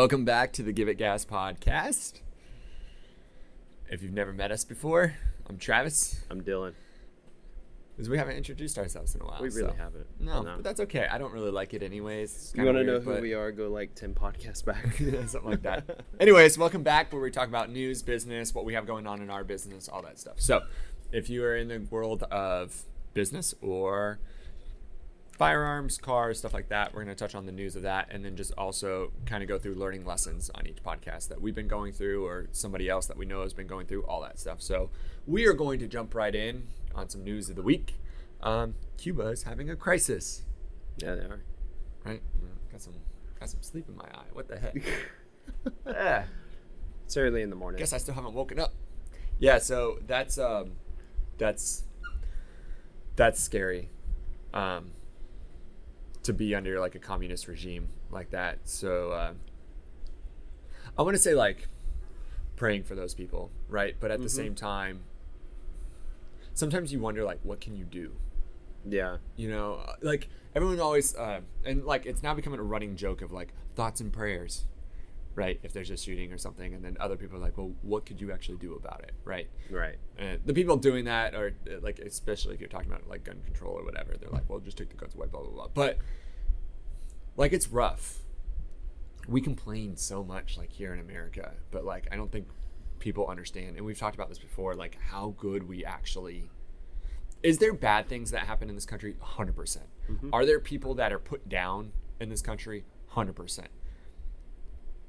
[0.00, 2.22] Welcome back to the Give It Gas podcast.
[3.90, 6.20] If you've never met us before, I'm Travis.
[6.30, 6.72] I'm Dylan.
[7.94, 9.42] Because we haven't introduced ourselves in a while.
[9.42, 10.06] We really so- haven't.
[10.18, 11.06] No, no, but that's okay.
[11.06, 12.54] I don't really like it anyways.
[12.56, 13.52] You want to know who but- we are?
[13.52, 14.94] Go like 10 podcasts back.
[15.28, 16.00] something like that.
[16.18, 19.28] Anyways, welcome back where we talk about news, business, what we have going on in
[19.28, 20.40] our business, all that stuff.
[20.40, 20.62] So,
[21.12, 24.18] if you are in the world of business or
[25.40, 28.22] firearms, cars, stuff like that, we're going to touch on the news of that and
[28.22, 31.66] then just also kind of go through learning lessons on each podcast that we've been
[31.66, 34.60] going through or somebody else that we know has been going through, all that stuff.
[34.60, 34.90] So,
[35.26, 37.94] we are going to jump right in on some news of the week.
[38.42, 40.42] Um, Cuba is having a crisis,
[40.98, 41.42] yeah, they are.
[42.04, 42.20] right?
[42.70, 42.92] Got some
[43.38, 44.28] got some sleep in my eye.
[44.34, 44.76] What the heck?
[45.86, 46.24] yeah.
[47.06, 47.78] It's early in the morning.
[47.78, 48.74] guess I still haven't woken up.
[49.38, 50.72] Yeah, so that's um
[51.38, 51.84] that's
[53.16, 53.88] that's scary.
[54.52, 54.90] Um
[56.22, 58.58] to be under like a communist regime like that.
[58.64, 59.32] So uh,
[60.98, 61.68] I want to say like
[62.56, 63.96] praying for those people, right?
[63.98, 64.30] But at the Mhm.
[64.30, 65.04] same time
[66.52, 68.12] sometimes you wonder like what can you do?
[68.88, 69.18] yeah.
[69.36, 73.20] you know uh, like everyone always uh, and like it's now becoming a running joke
[73.20, 74.64] of like thoughts and prayers
[75.34, 78.04] right if there's a shooting or something and then other people are like well what
[78.04, 79.12] could you actually do about it?
[79.24, 79.48] Right?
[79.70, 79.96] Right.
[80.18, 83.40] and the people doing that are uh, like especially if you're talking about like gun
[83.44, 85.68] control or whatever they're like well just take the guns away blah blah blah.
[85.72, 85.98] But
[87.36, 88.18] like it's rough.
[89.28, 92.48] We complain so much like here in america but like i don't think
[92.98, 96.50] people understand and we've talked about this before like how good we actually
[97.42, 99.16] is there bad things that happen in this country?
[99.22, 99.78] 100%.
[100.32, 102.84] Are there people that are put down in this country?
[103.14, 103.66] 100%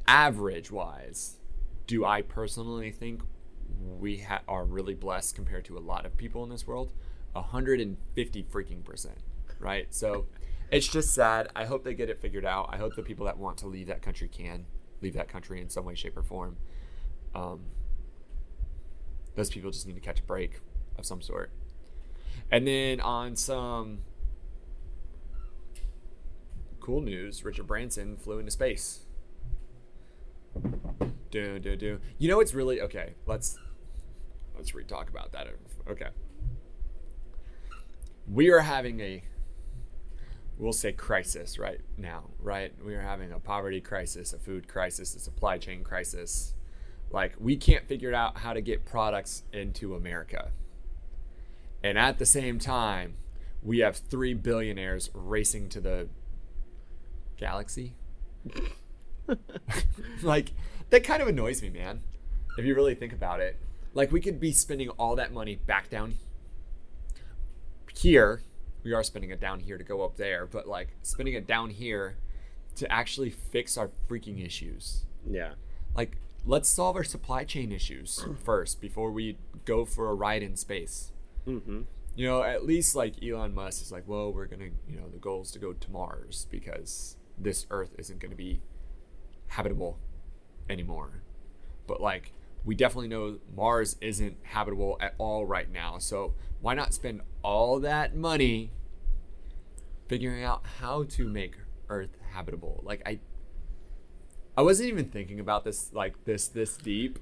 [0.07, 1.37] average wise
[1.87, 3.21] do i personally think
[3.99, 6.91] we ha- are really blessed compared to a lot of people in this world?
[7.33, 9.17] 150 freaking percent
[9.61, 9.93] right?
[9.93, 10.25] So
[10.71, 11.49] it's just sad.
[11.55, 12.69] I hope they get it figured out.
[12.71, 14.65] I hope the people that want to leave that country can
[15.01, 16.57] leave that country in some way shape or form.
[17.33, 17.61] Um,
[19.35, 20.59] those people just need to catch a break
[20.97, 21.51] of some sort.
[22.51, 23.99] And then on some
[26.79, 29.05] cool news richard branson flew into space
[31.31, 31.99] do do do.
[32.17, 33.15] You know it's really okay.
[33.25, 33.57] Let's
[34.55, 35.47] let's re-talk about that.
[35.89, 36.09] Okay.
[38.27, 39.23] We are having a
[40.57, 42.73] we'll say crisis right now, right?
[42.85, 46.53] We are having a poverty crisis, a food crisis, a supply chain crisis.
[47.09, 50.51] Like we can't figure out how to get products into America.
[51.83, 53.15] And at the same time,
[53.63, 56.09] we have three billionaires racing to the
[57.37, 57.95] galaxy
[60.23, 60.51] like
[60.89, 62.01] that kind of annoys me man
[62.57, 63.57] if you really think about it
[63.93, 66.15] like we could be spending all that money back down
[67.95, 68.41] here
[68.83, 71.69] we are spending it down here to go up there but like spending it down
[71.69, 72.17] here
[72.75, 75.53] to actually fix our freaking issues Yeah.
[75.95, 80.55] like let's solve our supply chain issues first before we go for a ride in
[80.55, 81.11] space
[81.47, 81.81] Mm-hmm.
[82.15, 85.17] you know, at least like Elon Musk is like, well, we're gonna, you know, the
[85.17, 88.61] goal is to go to Mars because this Earth isn't gonna be
[89.51, 89.97] habitable
[90.69, 91.21] anymore.
[91.87, 95.97] But like, we definitely know Mars isn't habitable at all right now.
[95.97, 98.71] So why not spend all that money
[100.07, 101.55] figuring out how to make
[101.89, 102.81] Earth habitable?
[102.85, 103.19] Like I,
[104.57, 107.19] I wasn't even thinking about this like this this deep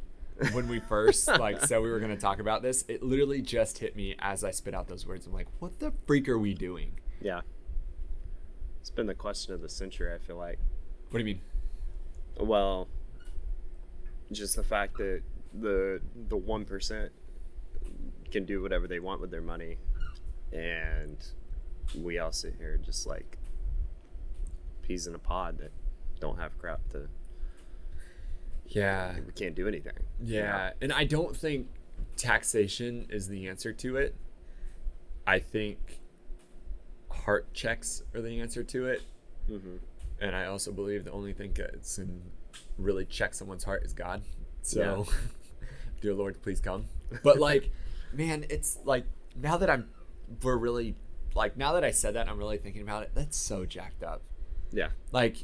[0.52, 3.78] when we first like said we were going to talk about this it literally just
[3.80, 6.54] hit me as i spit out those words i'm like what the freak are we
[6.54, 7.42] doing Yeah.
[8.80, 10.58] It's been the question of the century, I feel like.
[11.10, 11.42] what do you mean
[12.40, 12.88] Well,
[14.32, 15.22] just the fact that
[15.54, 17.12] the the one percent
[18.32, 19.78] can do whatever they want with their money,
[20.54, 21.18] and
[21.98, 23.38] we all sit here just like
[24.84, 25.72] peas in a pod that
[26.20, 27.08] don't have crap to.
[28.68, 29.94] yeah We can't do anything.
[30.20, 30.28] know?
[30.28, 31.68] yeah and i don't think
[32.18, 34.14] taxation is the answer to it
[35.26, 36.02] i think
[37.10, 39.02] heart checks are the answer to it
[39.50, 39.80] Mhm.
[40.22, 42.22] And i also believe the only thing that can
[42.78, 44.22] really check someone's heart is god.
[44.62, 45.08] So
[46.02, 46.86] dear lord please come.
[47.24, 47.72] But like
[48.14, 49.06] man it's like
[49.36, 49.90] now that i'm
[50.44, 50.96] we're really
[51.36, 54.22] like now that i said that i'm really thinking about it that's so jacked up.
[54.72, 54.90] Yeah.
[55.12, 55.38] like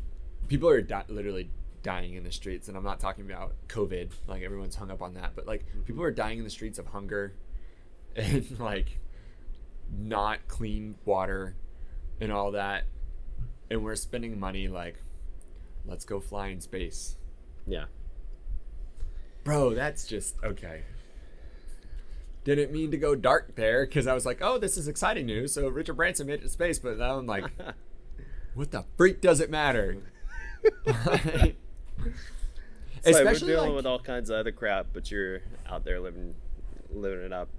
[0.48, 1.50] people are di- literally
[1.81, 5.13] dying in the streets and i'm not talking about covid like everyone's hung up on
[5.16, 5.81] that but like mm-hmm.
[5.81, 7.33] people are dying in the streets of hunger
[8.16, 9.00] and like
[9.92, 11.56] not clean water
[12.19, 12.86] and all that
[13.69, 15.01] and we're spending money like
[15.85, 17.15] let's go fly in space
[17.67, 17.85] Yeah.
[19.44, 20.83] bro that's just okay
[22.44, 25.53] didn't mean to go dark there because i was like oh this is exciting news
[25.53, 27.45] so richard branson made it to space but now i'm like
[28.56, 29.97] what the freak does it matter
[33.07, 35.85] It's like we're Especially dealing like- with all kinds of other crap, but you're out
[35.85, 36.33] there living,
[36.89, 37.50] living it up.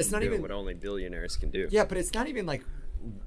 [0.00, 1.68] It's not even what only billionaires can do.
[1.70, 2.64] Yeah, but it's not even like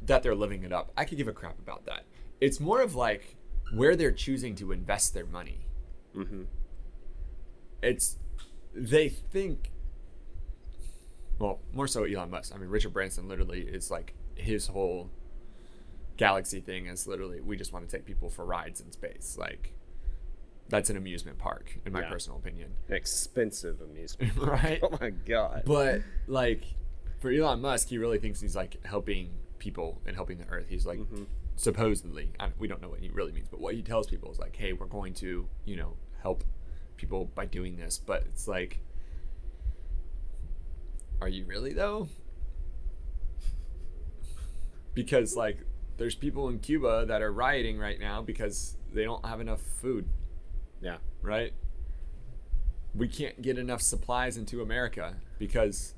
[0.05, 0.91] that they're living it up.
[0.97, 2.03] I could give a crap about that.
[2.41, 3.37] It's more of like
[3.73, 5.67] where they're choosing to invest their money.
[6.15, 6.43] Mm-hmm.
[7.81, 8.17] It's
[8.73, 9.71] they think
[11.39, 12.53] well, more so Elon Musk.
[12.53, 15.09] I mean, Richard Branson literally is like his whole
[16.17, 19.37] galaxy thing is literally we just want to take people for rides in space.
[19.39, 19.73] Like
[20.69, 22.09] that's an amusement park in my Yeah.
[22.09, 22.73] personal opinion.
[22.87, 24.35] An expensive amusement.
[24.37, 24.79] right?
[24.83, 25.63] oh my god.
[25.65, 26.63] But like
[27.19, 30.65] for Elon Musk, he really thinks he's like helping people and helping the earth.
[30.69, 31.27] He's like Mhm.
[31.55, 34.39] supposedly, I, we don't know what he really means, but what he tells people is
[34.39, 36.43] like, "Hey, we're going to, you know, help
[36.97, 38.79] people by doing this." But it's like
[41.21, 42.09] are you really though?
[44.93, 45.59] Because like
[45.97, 50.05] there's people in Cuba that are rioting right now because they don't have enough food
[50.81, 50.97] Yeah.
[51.21, 51.53] right?
[52.93, 55.93] We can't get enough supplies into America because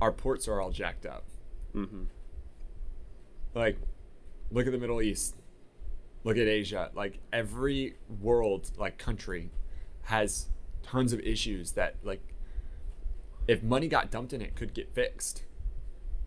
[0.00, 1.24] our ports are all jacked up.
[1.74, 2.04] Mm-hmm.
[3.54, 3.78] Like,
[4.50, 5.36] look at the Middle East.
[6.24, 6.90] Look at Asia.
[6.94, 9.50] Like every world, like country,
[10.02, 10.48] has
[10.82, 12.22] tons of issues that, like,
[13.46, 15.44] if money got dumped in it, could get fixed.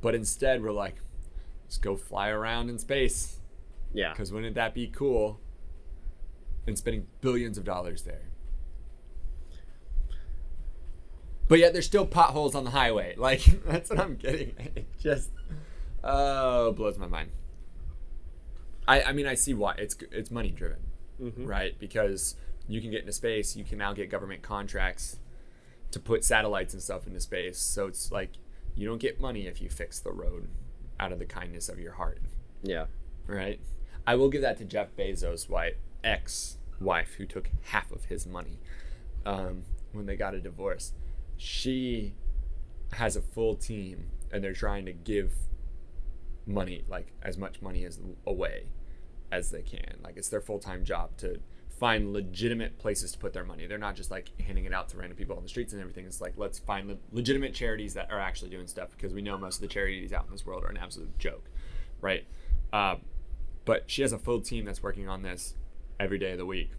[0.02, 0.96] But instead, we're like,
[1.64, 3.40] let's go fly around in space.
[3.94, 4.12] Yeah.
[4.12, 5.40] Because wouldn't that be cool?
[6.68, 8.22] And spending billions of dollars there.
[11.48, 13.16] But yet there's still potholes on the highway.
[13.18, 14.54] Like that's what I'm getting.
[14.76, 15.30] It just
[16.08, 17.30] oh blows my mind.
[18.88, 20.80] I I mean I see why it's it's money driven,
[21.22, 21.48] Mhm.
[21.48, 21.78] right?
[21.80, 22.36] Because
[22.68, 25.20] you can get into space, you can now get government contracts
[25.92, 27.58] to put satellites and stuff into space.
[27.60, 28.32] So it's like
[28.76, 30.48] you don't get money if you fix the road
[31.00, 32.20] out of the kindness of your heart
[32.64, 32.88] Yeah.
[33.28, 33.60] right?
[34.06, 38.58] I will give that to Jeff Bezos' wife, ex-wife, who took half of his money
[39.26, 40.94] um, when they got a divorce.
[41.38, 42.14] She
[42.94, 45.34] has a full team, and they're trying to give
[46.48, 48.68] money, like as much money as away
[49.32, 50.00] as they can.
[50.04, 51.40] Like it's their full-time job to
[51.80, 53.68] find legitimate places to put their money.
[53.68, 56.06] They're not just like handing it out to random people on the streets and everything.
[56.06, 59.38] It's like let's find le- legitimate charities that are actually doing stuff because we know
[59.38, 61.50] most of the charities out in this world are an absolute joke,
[62.02, 62.26] right?
[62.74, 63.02] Um,
[63.66, 65.54] but she has a full team that's working on this
[66.00, 66.72] every day of the week.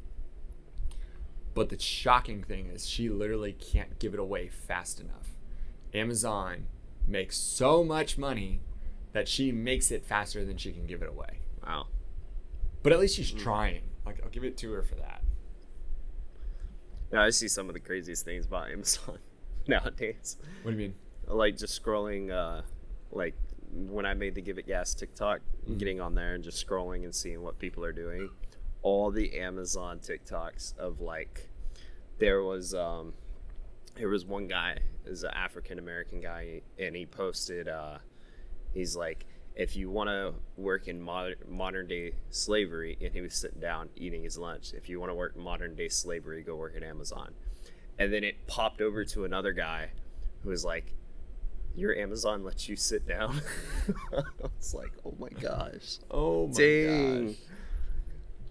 [1.54, 5.34] But the shocking thing is, she literally can't give it away fast enough.
[5.92, 6.66] Amazon
[7.06, 8.60] makes so much money
[9.18, 11.40] that she makes it faster than she can give it away.
[11.66, 11.88] Wow.
[12.84, 13.82] But at least she's trying.
[14.06, 15.22] Like, I'll give it to her for that.
[17.12, 19.18] Yeah, I see some of the craziest things about Amazon
[19.66, 20.36] nowadays.
[20.62, 20.94] What do you mean?
[21.26, 22.62] Like just scrolling, uh,
[23.10, 23.34] like
[23.72, 25.40] when I made the Give It Gas TikTok,
[25.78, 28.30] getting on there and just scrolling and seeing what people are doing.
[28.82, 31.48] All the Amazon TikToks of like,
[32.18, 33.14] there was um,
[33.96, 37.98] there was one guy, is an African American guy, and he posted, uh,
[38.72, 43.34] he's like, if you want to work in modern modern day slavery, and he was
[43.34, 44.72] sitting down eating his lunch.
[44.72, 47.34] If you want to work modern day slavery, go work at Amazon.
[47.98, 49.90] And then it popped over to another guy
[50.44, 50.94] who was like,
[51.74, 53.40] "Your Amazon lets you sit down."
[54.56, 57.36] it's like, "Oh my gosh, Oh my dang!" gosh.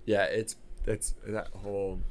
[0.05, 2.01] Yeah, it's it's that whole.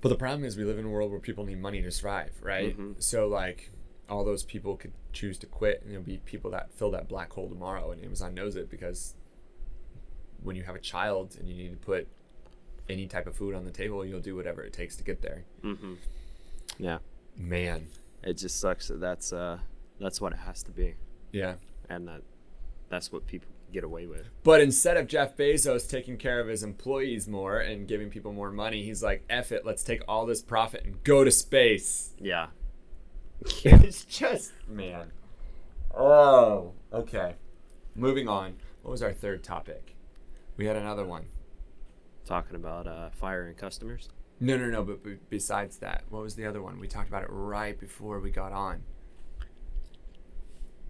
[0.00, 2.32] But the problem is, we live in a world where people need money to survive,
[2.42, 2.78] right?
[2.78, 3.02] Mhm.
[3.02, 3.70] So like,
[4.08, 7.32] all those people could choose to quit, and there'll be people that fill that black
[7.32, 9.14] hole tomorrow, and Amazon knows it because
[10.42, 12.06] when you have a child and you need to put
[12.88, 15.44] any type of food on the table, you'll do whatever it takes to get there.
[15.64, 15.94] Mm-hmm.
[16.78, 16.98] Yeah,
[17.36, 17.88] Man,
[18.22, 19.58] it just sucks that that's uh
[20.00, 20.94] that's what it has to be,
[21.32, 21.54] yeah.
[21.88, 22.22] and that
[22.88, 24.28] that's what people get away with.
[24.42, 28.50] But instead of Jeff Bezos taking care of his employees more and giving people more
[28.50, 32.14] money, he's like, F it, let's take all this profit and go to space.
[32.18, 32.46] Yeah.
[33.64, 35.12] It's just, man.
[35.94, 37.34] Oh, okay.
[37.94, 38.56] Moving on.
[38.82, 39.96] What was our third topic?
[40.56, 41.26] We had another one.
[42.24, 44.08] Talking about uh, firing customers.
[44.40, 46.78] No, no, no, but, but besides that, what was the other one?
[46.78, 48.82] We talked about it right before we got on.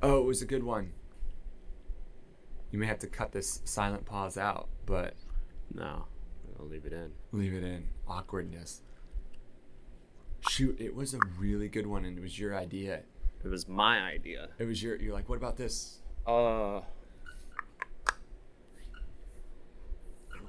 [0.02, 0.92] Oh, it was a good one.
[2.70, 5.14] You may have to cut this silent pause out, but
[5.72, 6.06] No,
[6.58, 7.12] I'll leave it in.
[7.32, 7.88] Leave it in.
[8.08, 8.82] Awkwardness.
[10.40, 13.02] Shoot, it was a really good one and it was your idea.
[13.44, 14.48] It was my idea.
[14.58, 15.98] It was your you're like, what about this?
[16.26, 16.80] Uh,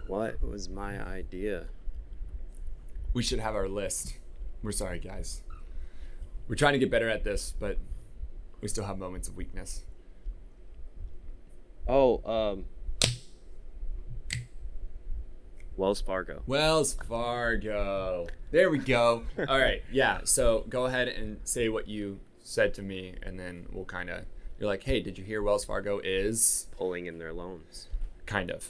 [0.08, 1.66] what was my idea?
[3.14, 4.18] We should have our list.
[4.64, 5.44] We're sorry guys.
[6.48, 7.78] We're trying to get better at this, but
[8.62, 9.84] we still have moments of weakness.
[11.88, 12.66] Oh, um,
[15.78, 16.42] Wells Fargo.
[16.48, 18.28] Wells Fargo.
[18.52, 19.24] There we go.
[19.48, 19.84] All right.
[19.92, 20.22] Yeah.
[20.24, 24.26] So go ahead and say what you said to me, and then we'll kind of.
[24.60, 27.90] You're like, hey, did you hear Wells Fargo is Pulling in their loans.
[28.26, 28.70] kind of.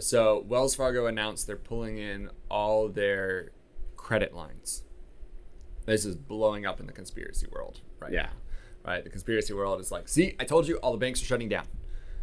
[0.00, 3.52] So Wells Fargo announced they're pulling in all their
[3.96, 4.82] credit lines.
[5.86, 8.22] This is blowing up in the conspiracy world right Yeah.
[8.22, 8.30] now.
[8.84, 11.48] Right, the conspiracy world is like, see, I told you, all the banks are shutting
[11.48, 11.66] down.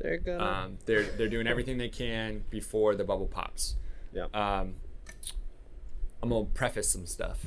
[0.02, 0.44] They're gonna.
[0.44, 3.76] Um, they're they're doing everything they can before the bubble pops.
[4.14, 4.26] Yeah.
[4.34, 4.76] Um,
[6.22, 7.46] I'm gonna preface some stuff,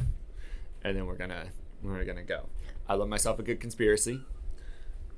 [0.83, 1.47] and then we're gonna
[1.83, 2.47] we're gonna go.
[2.89, 4.21] I love myself a good conspiracy.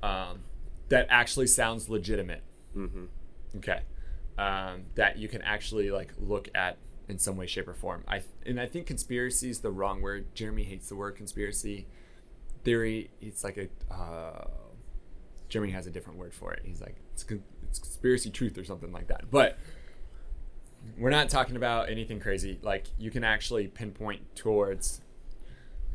[0.03, 0.41] Um,
[0.89, 2.43] that actually sounds legitimate.
[2.75, 3.05] mm-hmm.
[3.57, 3.81] Okay,
[4.37, 8.03] um, that you can actually like look at in some way, shape, or form.
[8.07, 10.33] I and I think conspiracy is the wrong word.
[10.35, 11.87] Jeremy hates the word conspiracy
[12.63, 13.11] theory.
[13.21, 14.47] It's like a uh,
[15.49, 16.63] Jeremy has a different word for it.
[16.65, 19.31] He's like it's, con- it's conspiracy truth or something like that.
[19.31, 19.57] But
[20.97, 22.59] we're not talking about anything crazy.
[22.61, 25.01] Like you can actually pinpoint towards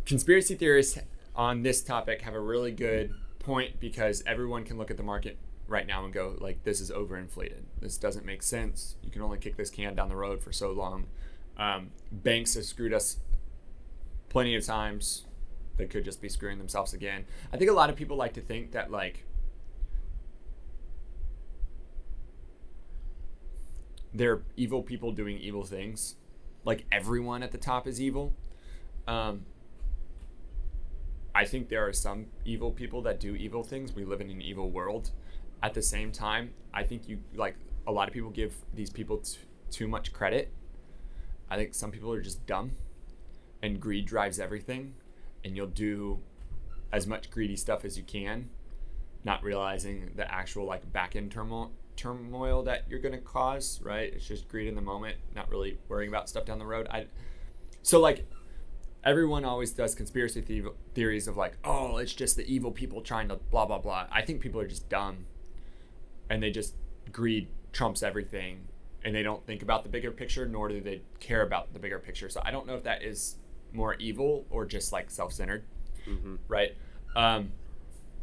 [0.04, 0.98] conspiracy theorists
[1.36, 5.38] on this topic have a really good point because everyone can look at the market
[5.68, 7.62] right now and go like this is overinflated.
[7.80, 8.96] This doesn't make sense.
[9.02, 11.06] You can only kick this can down the road for so long.
[11.56, 13.18] Um, banks have screwed us
[14.28, 15.24] plenty of times.
[15.76, 17.24] They could just be screwing themselves again.
[17.52, 19.24] I think a lot of people like to think that like
[24.12, 26.16] they're evil people doing evil things
[26.64, 28.32] like everyone at the top is evil
[29.06, 29.44] um,
[31.34, 33.94] I think there are some evil people that do evil things.
[33.94, 35.10] We live in an evil world.
[35.62, 39.18] At the same time, I think you like a lot of people give these people
[39.18, 39.38] t-
[39.70, 40.50] too much credit.
[41.50, 42.72] I think some people are just dumb
[43.62, 44.94] and greed drives everything
[45.44, 46.20] and you'll do
[46.92, 48.48] as much greedy stuff as you can
[49.22, 54.12] not realizing the actual like back end turmoil turmoil that you're going to cause, right?
[54.12, 56.86] It's just greed in the moment, not really worrying about stuff down the road.
[56.90, 57.06] I
[57.82, 58.26] so like
[59.04, 63.28] everyone always does conspiracy the- theories of like, oh, it's just the evil people trying
[63.28, 64.06] to blah blah blah.
[64.10, 65.26] I think people are just dumb,
[66.30, 66.74] and they just
[67.12, 68.66] greed trumps everything,
[69.04, 71.98] and they don't think about the bigger picture, nor do they care about the bigger
[71.98, 72.28] picture.
[72.30, 73.36] So I don't know if that is
[73.72, 75.64] more evil or just like self-centered,
[76.08, 76.36] Mm-hmm.
[76.48, 76.76] right?
[77.14, 77.52] Um,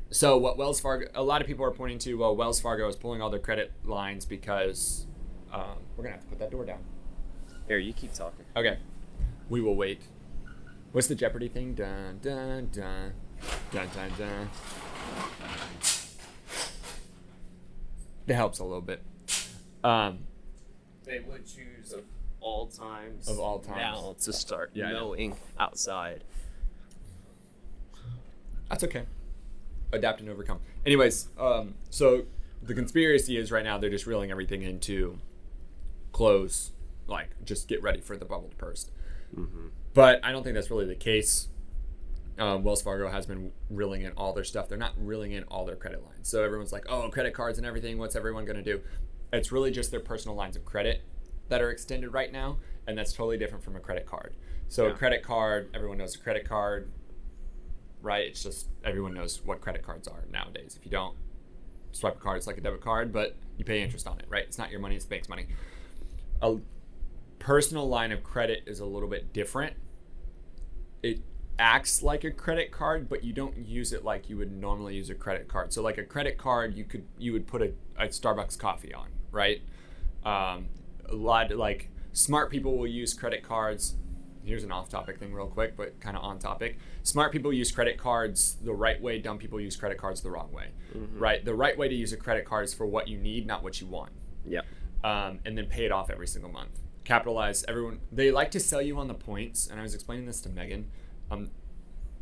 [0.09, 2.95] so what Wells Fargo, a lot of people are pointing to, well, Wells Fargo is
[2.95, 5.05] pulling all their credit lines because
[5.53, 6.79] um, we're gonna have to put that door down.
[7.67, 8.45] Here, you keep talking.
[8.55, 8.77] Okay.
[9.49, 10.01] We will wait.
[10.93, 11.73] What's the Jeopardy thing?
[11.73, 13.13] Dun dun dun
[13.71, 14.49] dun dun dun.
[18.27, 19.03] It helps a little bit.
[19.83, 20.19] Um,
[21.05, 22.03] They would choose of
[22.41, 23.27] all times.
[23.29, 23.77] Of all times.
[23.77, 24.99] Now to start Yeah, I know.
[24.99, 26.23] knowing outside.
[28.69, 29.03] that's okay.
[29.91, 30.59] Adapt and overcome.
[30.85, 32.25] Anyways, um, so
[32.61, 35.19] the conspiracy is right now they're just reeling everything into
[36.11, 36.71] close,
[37.07, 38.91] like just get ready for the bubble to burst.
[39.35, 39.67] Mm-hmm.
[39.93, 41.47] But I don't think that's really the case.
[42.39, 44.69] Um, Wells Fargo has been reeling in all their stuff.
[44.69, 46.27] They're not reeling in all their credit lines.
[46.27, 47.97] So everyone's like, oh, credit cards and everything.
[47.97, 48.81] What's everyone going to do?
[49.33, 51.01] It's really just their personal lines of credit
[51.49, 52.57] that are extended right now.
[52.85, 54.35] And that's totally different from a credit card.
[54.67, 56.91] So a credit card, everyone knows a credit card,
[58.01, 58.27] right?
[58.27, 60.75] It's just everyone knows what credit cards are nowadays.
[60.77, 61.15] If you don't
[61.91, 64.43] swipe a card, it's like a debit card, but you pay interest on it, right?
[64.43, 65.47] It's not your money, it's the bank's money.
[66.41, 66.57] A
[67.39, 69.75] personal line of credit is a little bit different.
[71.03, 71.21] It
[71.59, 75.09] acts like a credit card, but you don't use it like you would normally use
[75.09, 75.73] a credit card.
[75.73, 79.07] So like a credit card, you could you would put a, a Starbucks coffee on,
[79.31, 79.61] right?
[80.23, 80.67] Um,
[81.09, 83.95] a lot like smart people will use credit cards.
[84.47, 86.77] Here's an off-topic thing, real quick, but kind of on topic.
[87.03, 89.19] Smart people use credit cards the right way.
[89.19, 90.67] Dumb people use credit cards the wrong way,
[91.17, 91.43] right?
[91.43, 93.81] The right way to use a credit card is for what you need, not what
[93.81, 94.13] you want
[94.45, 94.65] Yep.
[95.03, 96.79] um, and then pay it off every single month.
[97.03, 97.99] Capitalize everyone.
[98.09, 100.89] They like to sell you on the points, and I was explaining this to Megan
[101.29, 101.49] on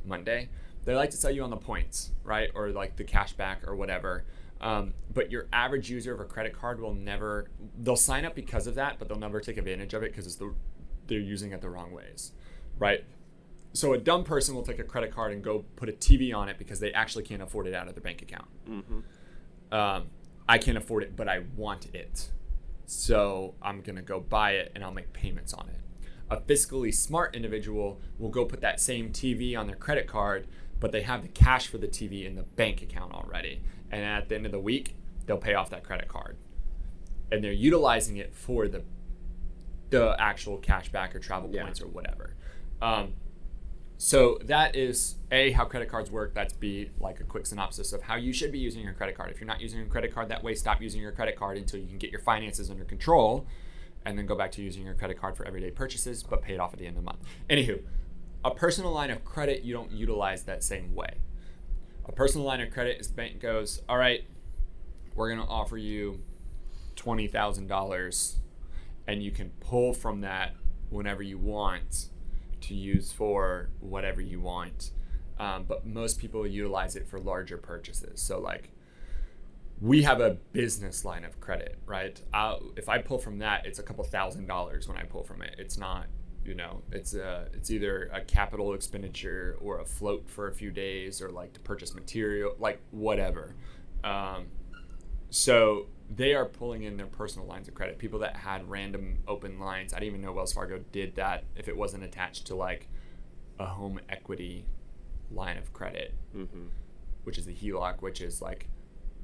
[0.03, 0.49] Monday.
[0.83, 3.75] They like to sell you on the points, right, or like the cash back or
[3.75, 4.25] whatever.
[4.61, 7.49] Um, but your average user of a credit card will never.
[7.77, 10.35] They'll sign up because of that, but they'll never take advantage of it because it's
[10.37, 10.53] the
[11.07, 12.31] they're using it the wrong ways,
[12.79, 13.03] right?
[13.73, 16.47] So a dumb person will take a credit card and go put a TV on
[16.49, 19.73] it because they actually can't afford it out of their bank account Mm-hmm.
[19.73, 20.07] um,
[20.47, 22.29] I can't afford it, but I want it.
[22.85, 25.79] So I'm going to go buy it and I'll make payments on it.
[26.29, 30.47] A fiscally smart individual will go put that same TV on their credit card,
[30.79, 33.61] but they have the cash for the TV in the bank account already.
[33.91, 34.95] And at the end of the week,
[35.25, 36.37] they'll pay off that credit card.
[37.31, 38.83] And they're utilizing it for the
[39.89, 41.63] the actual cashback or travel Yeah.
[41.63, 42.35] points or whatever.
[42.81, 43.13] Um,
[43.97, 46.33] so that is A, how credit cards work.
[46.33, 49.31] That's B, like a quick synopsis of how you should be using your credit card.
[49.31, 51.79] If you're not using your credit card that way, stop using your credit card until
[51.79, 53.47] you can get your finances under control
[54.05, 56.59] and then go back to using your credit card for everyday purchases, but pay it
[56.59, 57.19] off at the end of the month.
[57.49, 57.81] Anywho,
[58.43, 61.15] a personal line of credit, you don't utilize that same way.
[62.07, 64.25] A personal line of credit is the bank goes, all right,
[65.15, 66.21] we're going to offer you
[66.97, 68.35] $20,000
[69.07, 70.55] and you can pull from that
[70.89, 72.09] whenever you want
[72.61, 74.91] to use for whatever you want.
[75.39, 78.21] Um, but most people utilize it for larger purchases.
[78.21, 78.71] So, like,
[79.81, 82.19] we have a business line of credit, right?
[82.77, 85.55] if I pull from that, it's a couple thousand dollars when I pull from it.
[85.57, 86.07] It's not,
[86.45, 90.71] you know, it's a, it's either a capital expenditure or a float for a few
[90.71, 93.55] days or like to purchase material, like whatever.
[94.05, 94.47] Um,
[95.29, 97.97] so they are pulling in their personal lines of credit.
[97.97, 99.93] People that had random open lines.
[99.93, 102.87] I didn't even know Wells Fargo did that if it wasn't attached to like
[103.59, 104.65] a home equity
[105.31, 106.67] line of credit, Mm-hmm.
[107.23, 108.67] which is the HELOC, which is like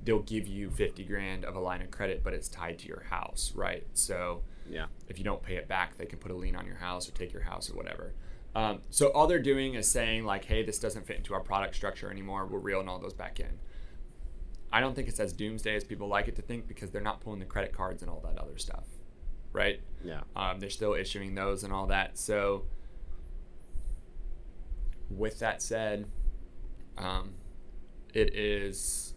[0.03, 3.03] they'll give you 50 grand of a line of credit, but it's tied to your
[3.09, 3.85] house, right?
[3.93, 4.87] So Yeah.
[5.07, 7.11] if you don't pay it back, they can put a lien on your house or
[7.11, 8.13] take your house or whatever.
[8.55, 11.75] Um, so all they're doing is saying like, hey, this doesn't fit into our product
[11.75, 12.47] structure anymore.
[12.47, 13.59] We're reeling all those back in.
[14.73, 17.21] I don't think it's as doomsday as people like it to think because they're not
[17.21, 18.85] pulling the credit cards and all that other stuff,
[19.51, 19.81] right?
[20.03, 20.21] Yeah.
[20.35, 22.17] Um, they're still issuing those and all that.
[22.17, 22.65] So,
[25.09, 26.05] with that said,
[26.97, 27.33] um,
[28.13, 29.13] it is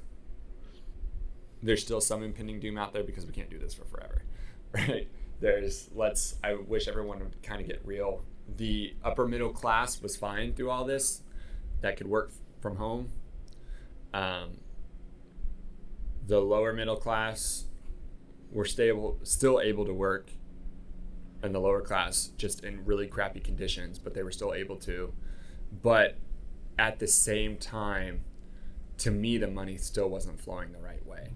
[1.62, 4.22] there's still some impending doom out there because we can't do this for forever,
[4.72, 5.08] right?
[5.40, 6.36] There's let's.
[6.44, 8.22] I wish everyone would kind of get real.
[8.56, 11.22] The upper middle class was fine through all this,
[11.80, 12.30] that could work
[12.60, 13.08] from home.
[14.12, 14.58] Um,
[16.26, 17.64] the lower middle class
[18.50, 20.30] were stable, still able to work,
[21.42, 25.12] and the lower class just in really crappy conditions, but they were still able to.
[25.82, 26.16] But
[26.78, 28.24] at the same time,
[28.98, 31.32] to me, the money still wasn't flowing the right way.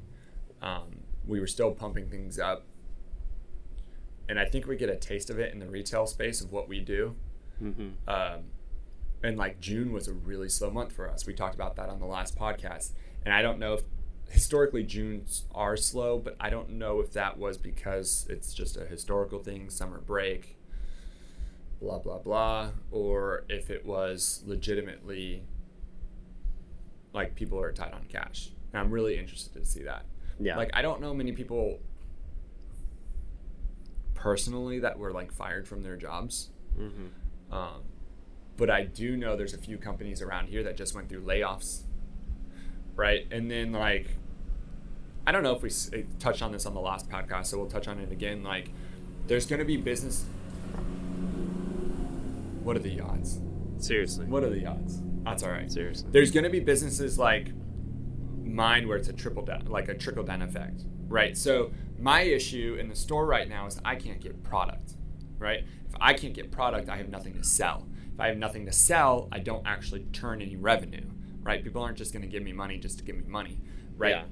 [0.63, 2.65] Um, we were still pumping things up.
[4.29, 6.69] And I think we get a taste of it in the retail space of what
[6.69, 7.17] we do.
[7.63, 7.89] Mm-hmm.
[8.09, 8.45] Um,
[9.23, 11.27] and like June was a really slow month for us.
[11.27, 12.93] We talked about that on the last podcast.
[13.25, 13.83] And I don't know if
[14.31, 18.85] historically Junes are slow, but I don't know if that was because it's just a
[18.85, 20.57] historical thing, summer break,
[21.81, 25.45] blah, blah, blah, or if it was legitimately
[27.13, 28.51] like people are tight on cash.
[28.73, 30.05] And I'm really interested to see that.
[30.39, 30.57] Yeah.
[30.57, 31.81] Like I don't know many people
[34.15, 36.51] personally that were like fired from their jobs.
[36.79, 37.55] Mm-hmm.
[37.55, 37.83] Um,
[38.57, 41.83] but I do know there's a few companies around here that just went through layoffs,
[42.99, 43.27] right?
[43.31, 44.09] And then like,
[45.27, 47.69] I don't know if we eh, touched on this on the last podcast, so we'll
[47.69, 48.43] touch on it again.
[48.43, 48.71] Like,
[49.29, 50.25] there's going to be business.
[52.63, 53.39] What are the odds?
[53.79, 54.27] Seriously.
[54.27, 55.01] What are the odds?
[55.23, 55.71] That's all right.
[55.71, 56.09] Seriously.
[56.11, 57.53] There's going to be businesses like
[58.43, 61.37] mine where it's a triple down, like a trickle down effect, right?
[61.37, 64.95] So my issue in the store right now is I can't get product,
[65.39, 65.65] right?
[65.89, 67.87] If I can't get product, I have nothing to sell.
[68.13, 71.05] If I have nothing to sell, I don't actually turn any revenue,
[71.43, 71.63] right?
[71.63, 73.61] People aren't just going to give me money just to give me money,
[73.97, 74.11] right?
[74.11, 74.25] Yeah.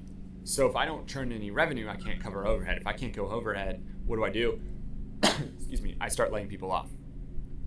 [0.43, 2.77] So if I don't turn any revenue, I can't cover overhead.
[2.79, 4.61] If I can't go overhead, what do I do?
[5.23, 5.97] Excuse me.
[5.99, 6.89] I start laying people off.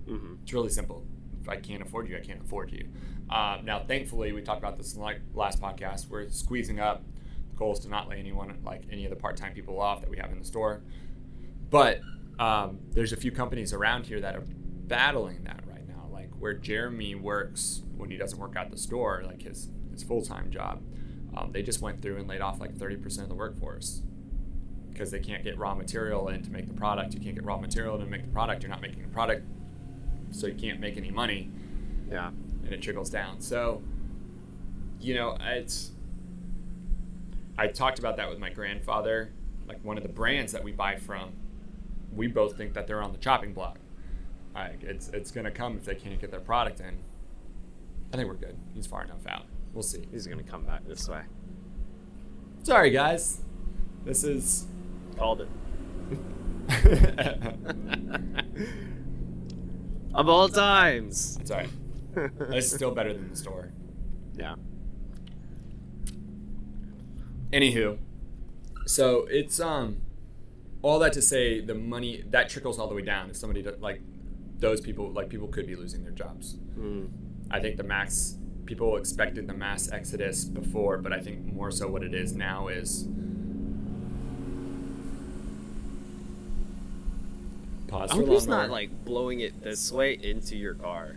[0.07, 0.35] Mm-hmm.
[0.43, 1.05] It's really simple.
[1.43, 2.89] If I can't afford you, I can't afford you.
[3.31, 6.09] Um, now, thankfully, we talked about this in like last podcast.
[6.09, 7.05] We're squeezing up.
[7.51, 10.11] The goal is to not lay anyone, like any of the part-time people, off that
[10.11, 10.83] we have in the store.
[11.71, 12.01] But
[12.39, 15.70] um, there's a few companies around here that are battling that right now.
[15.70, 15.70] Like
[16.41, 20.83] where Jeremy works when he doesn't work at the store, like his his full-time job.
[21.37, 24.03] Um, they just went through and laid off like 30% of the workforce
[24.91, 27.15] because they can't get raw material in to make the product.
[27.15, 28.63] You can't get raw material to make the product.
[28.65, 29.47] You're not making the product
[30.33, 31.51] so you can't make any money
[32.09, 32.29] Yeah.
[32.29, 33.83] and it trickles down so
[35.01, 35.91] you know it's
[37.59, 39.33] i talked about that with my grandfather
[39.67, 41.33] like one of the brands that we buy from
[42.15, 43.80] we both think that they're on the chopping block
[44.69, 46.99] like it's it's gonna come if they can't get their product in
[48.13, 51.09] i think we're good he's far enough out we'll see He's gonna come back this
[51.09, 51.23] way.
[52.63, 53.41] sorry guys
[54.05, 54.67] this is
[55.17, 55.49] Called it.
[60.15, 61.37] of all times.
[61.41, 61.69] it's all right
[62.51, 63.71] it's still better than the store
[64.37, 64.55] Yeah.
[67.53, 67.99] Anywho,
[68.87, 69.99] so it's um
[70.83, 73.29] all that to say the money that trickles all the way down.
[73.31, 74.01] If somebody like
[74.61, 76.57] those people like people could be losing their jobs.
[76.79, 77.09] Mm.
[77.51, 81.89] I think the max people expected the mass exodus before, but I think more so
[81.89, 83.09] what it is now is
[87.89, 91.17] pause I hope he's not like blowing it this way into your car.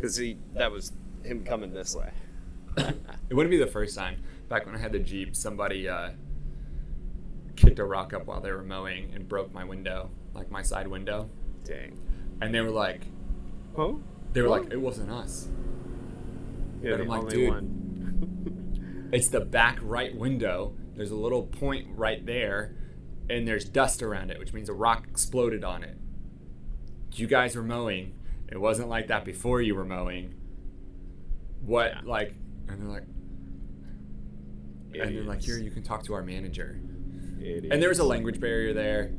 [0.00, 0.92] Cause he that was
[1.22, 2.10] him coming this way.
[3.30, 4.22] It wouldn't be the first time.
[4.48, 6.10] Back when I had the Jeep, somebody uh,
[7.56, 10.88] picked a rock up while they were mowing and broke my window, like my side
[10.88, 11.28] window.
[11.68, 11.98] Dang.
[12.40, 13.02] And they were like,
[13.76, 13.92] Huh?
[14.32, 15.48] they were like, it wasn't us.
[16.82, 17.48] And I'm like, dude.
[17.50, 19.08] one.
[19.12, 20.74] It's the back right window.
[20.94, 22.74] There's a little point right there,
[23.30, 25.96] and there's dust around it, which means a rock exploded on it.
[27.14, 28.12] You guys were mowing.
[28.52, 30.34] It wasn't like that before you were mowing.
[31.64, 32.00] What, Yeah.
[32.04, 32.34] like,
[32.68, 33.04] and they're like,
[34.94, 36.78] and they're like, here, you can talk to our manager.
[37.40, 37.68] Idiots.
[37.70, 39.10] And there was a language barrier there.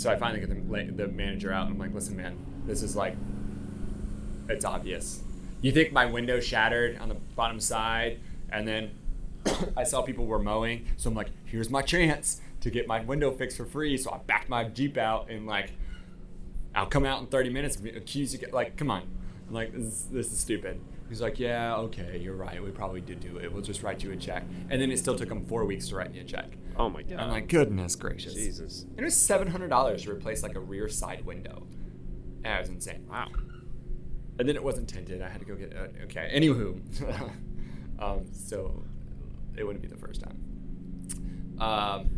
[0.00, 2.96] So I finally get the, the manager out and I'm like, listen, man, this is
[2.96, 3.16] like,
[4.48, 5.22] it's obvious.
[5.60, 8.18] You think my window shattered on the bottom side
[8.50, 8.92] and then
[9.76, 10.86] I saw people were mowing.
[10.96, 13.98] So I'm like, here's my chance to get my window fixed for free.
[13.98, 15.72] So I backed my Jeep out and like,
[16.74, 18.48] I'll come out in 30 minutes accuse you.
[18.50, 19.02] Like, come on.
[19.48, 20.80] I'm like, this is, this is stupid.
[21.10, 22.62] He's like, yeah, okay, you're right.
[22.62, 23.52] We probably did do it.
[23.52, 24.44] We'll just write you a check.
[24.70, 26.52] And then it still took him four weeks to write me a check.
[26.80, 27.20] Oh my god.
[27.20, 28.32] I'm like, goodness gracious.
[28.32, 28.84] Jesus.
[28.84, 31.66] And it was seven hundred dollars to replace like a rear side window.
[32.42, 33.06] That was insane.
[33.06, 33.28] Wow.
[34.38, 35.20] And then it wasn't tinted.
[35.20, 35.76] I had to go get.
[35.76, 36.32] Uh, okay.
[36.34, 36.80] Anywho,
[37.98, 38.82] um, so
[39.58, 41.58] it wouldn't be the first time.
[41.60, 42.08] Um.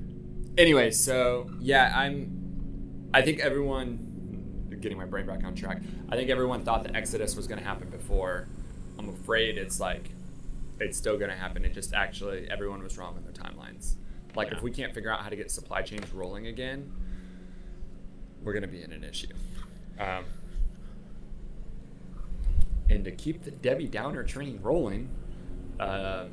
[0.57, 3.11] Anyway, so yeah, I'm.
[3.13, 4.11] I think everyone.
[4.81, 5.81] Getting my brain back on track.
[6.09, 8.49] I think everyone thought the Exodus was going to happen before.
[8.99, 10.11] I'm afraid it's like,
[10.81, 11.65] it's still going to happen.
[11.65, 13.62] It just actually everyone was wrong on their timelines.
[14.35, 14.57] Like Yeah.
[14.57, 16.91] if we can't figure out how to get supply chains rolling again,
[18.43, 19.29] we're going to be in an issue.
[19.99, 20.25] Um,
[22.91, 25.09] and to keep the Debbie Downer train rolling,
[25.81, 26.27] uh,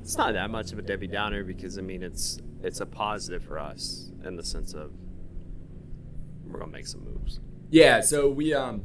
[0.00, 3.42] It's not that much of a Debbie Downer because I mean it's it's a positive
[3.44, 4.92] for us in the sense of
[6.46, 7.40] we're gonna make some moves.
[7.70, 8.00] yeah.
[8.00, 8.82] So we um,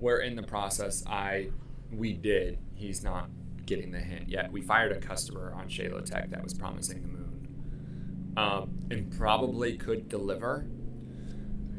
[0.00, 1.04] we're in the process.
[1.06, 1.50] I
[1.92, 2.58] we did.
[2.74, 3.28] He's not
[3.66, 4.52] getting the hint yet.
[4.52, 10.08] We fired a customer on ShaloTek that was promising the moon, um, and probably could
[10.08, 10.66] deliver.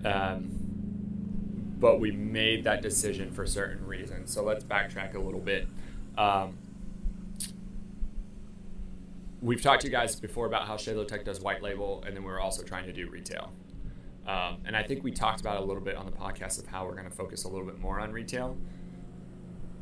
[0.04, 0.52] Um,
[1.80, 4.32] but we made that decision for certain reasons.
[4.32, 5.68] So let's backtrack a little bit.
[6.18, 6.58] Um,
[9.42, 12.32] we've talked to you guys before about how ShaloTek does white label, and then we
[12.32, 13.52] were also trying to do retail.
[14.26, 16.86] Um, and I think we talked about a little bit on the podcast of how
[16.86, 18.58] we're going to focus a little bit more on retail.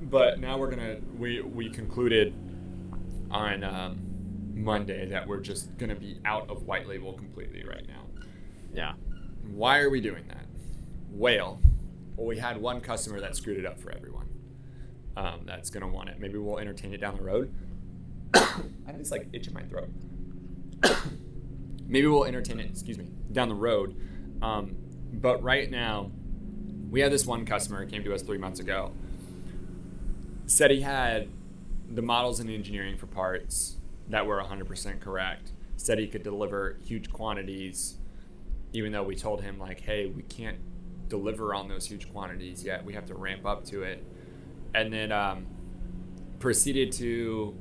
[0.04, 2.34] But now we're gonna we we concluded
[3.32, 4.00] on um,
[4.54, 8.06] Monday that we're just gonna be out of white label completely right now.
[8.74, 8.94] Yeah.
[9.52, 10.46] Why are we doing that?
[11.12, 11.60] Whale.
[12.16, 14.28] Well, we had one customer that screwed it up for everyone.
[15.16, 16.20] Um, that's gonna want it.
[16.20, 17.54] Maybe we'll entertain it down the road.
[18.36, 19.90] I have this like itch in my throat.
[21.88, 22.70] Maybe we'll entertain it.
[22.70, 23.96] Excuse me, down the road.
[24.42, 24.76] Um,
[25.14, 26.12] but right now,
[26.90, 28.92] we had this one customer came to us three months ago.
[30.46, 31.30] Said he had
[31.90, 33.78] the models and engineering for parts
[34.10, 35.52] that were 100% correct.
[35.78, 37.98] Said he could deliver huge quantities
[38.74, 40.58] even though we told him like hey we can't
[41.08, 42.84] deliver on those huge quantities yet.
[42.84, 44.04] We have to ramp up to it.
[44.74, 45.46] And then um,
[46.40, 47.56] proceeded to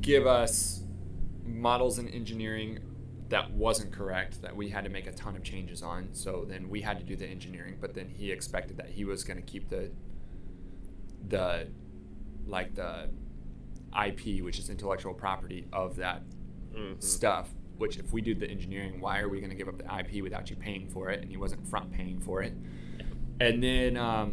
[0.00, 0.82] give us
[1.44, 2.78] models and engineering
[3.30, 6.10] that wasn't correct that we had to make a ton of changes on.
[6.12, 9.24] So then we had to do the engineering but then he expected that he was
[9.24, 9.90] going to keep the
[11.28, 11.68] the
[12.46, 13.08] like the
[14.06, 16.22] ip which is intellectual property of that
[16.74, 17.02] Mhm.
[17.02, 17.50] stuff.
[17.76, 20.22] Which, if we do the engineering, why are we going to give up the IP
[20.22, 21.20] without you paying for it?
[21.22, 22.52] And he wasn't front paying for it.
[23.40, 24.30] And then um,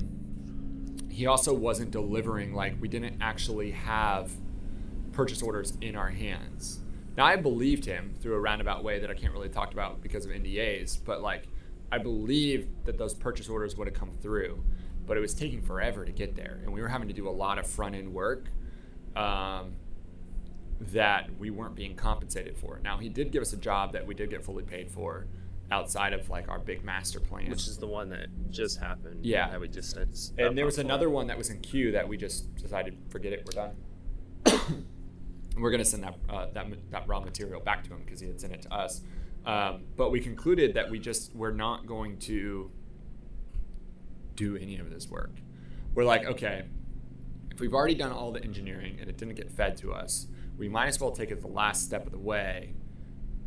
[1.10, 2.54] he also wasn't delivering.
[2.54, 4.32] Like we didn't actually have
[5.12, 6.82] purchase orders in our hands.
[7.18, 10.26] Now I believed him through a roundabout way that I can't really talk about because
[10.26, 10.98] of NDAs.
[11.04, 11.48] But like
[11.92, 14.64] I believed that those purchase orders would have come through,
[15.06, 17.32] but it was taking forever to get there, and we were having to do a
[17.32, 18.50] lot of front end work.
[19.16, 19.74] Um,
[20.82, 22.80] that we weren't being compensated for.
[22.84, 25.28] Now he did give us a job that we did get fully paid for
[25.70, 27.50] outside of like our big master plan.
[27.50, 29.26] Which is the one that just happened.
[29.26, 29.50] Yeah.
[29.50, 29.98] That we just
[30.38, 33.46] and there was another one that was in queue that we just decided forget it,
[33.46, 33.70] we're
[34.50, 34.86] done.
[35.58, 38.42] we're gonna send that uh, that that raw material back to him because he had
[38.42, 39.02] sent it to us.
[39.46, 42.72] Um, but we concluded that we just we're not going to
[44.36, 45.32] do any of this work.
[45.94, 46.64] We're like, okay,
[47.52, 50.70] if we've already done all the engineering and it didn't get fed to us, we
[50.70, 52.74] might as well take it the last step of the way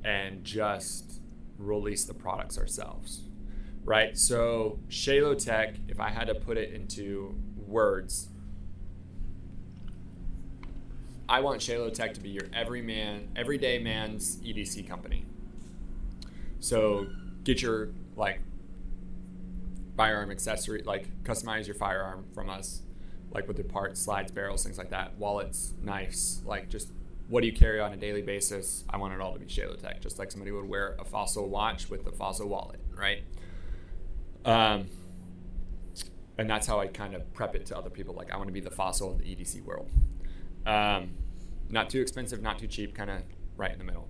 [0.04, 1.20] and just
[1.58, 3.22] release the products ourselves.
[3.84, 4.16] Right?
[4.16, 7.34] So, ShaloTek, if I had to put it into
[7.66, 8.28] words,
[11.28, 15.24] I want ShaloTek to be your every man, everyday man's EDC company.
[16.60, 17.06] So,
[17.44, 18.40] get your like
[19.96, 22.82] firearm accessory, like customize your firearm from us,
[23.32, 26.88] like with the parts, slides, barrels, things like that, wallets, knives, like just
[27.28, 28.84] what do you carry on a daily basis?
[28.90, 31.88] I want it all to be ShaloTek, just like somebody would wear a fossil watch
[31.88, 33.22] with a fossil wallet, right?
[34.44, 34.88] Um,
[36.36, 38.14] and that's how I kind of prep it to other people.
[38.14, 39.88] Like I want to be the fossil of the EDC world.
[40.66, 41.14] Um,
[41.70, 43.22] not too expensive, not too cheap, kind of
[43.56, 44.08] right in the middle.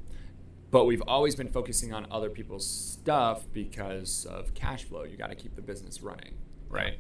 [0.75, 5.05] But we've always been focusing on other people's stuff because of cash flow.
[5.05, 6.35] You got to keep the business running,
[6.69, 6.99] right?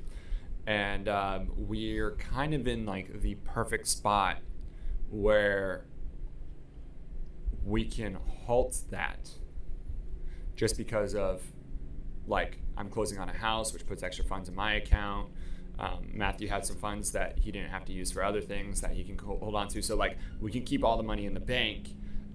[0.65, 4.39] And um, we're kind of in like the perfect spot
[5.11, 5.87] where
[7.65, 9.31] we can halt that
[10.55, 11.43] just because of
[12.29, 15.31] like I'm closing on a house, which puts extra funds in my account.
[15.81, 18.93] Um, Matthew had some funds that he didn't have to use for other things that
[18.93, 19.83] he can hold on to.
[19.83, 21.89] So like we can keep all the money in the bank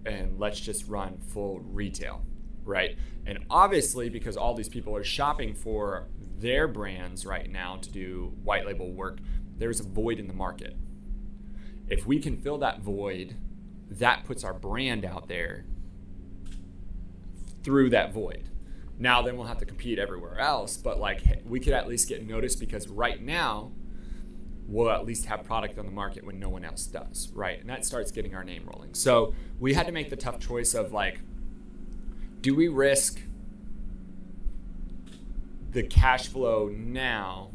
[0.06, 2.24] and let's just run full retail,
[2.64, 2.98] right?
[3.26, 6.08] And obviously, because all these people are shopping for
[6.38, 9.20] their brands right now to do white label work,
[9.58, 10.76] there's a void in the market.
[11.88, 13.36] If we can fill that void,
[13.90, 15.66] that puts our brand out there
[17.64, 18.50] through that void.
[18.98, 22.28] Now, then we'll have to compete everywhere else, but like we could at least get
[22.28, 23.72] noticed because right now,
[24.69, 27.60] we'll at least have product on the market when no one else does, right?
[27.60, 28.93] And that starts getting our name rolling.
[28.93, 31.21] So we had to make the tough choice of like,
[32.41, 33.19] do we risk
[35.71, 37.51] the cash flow now,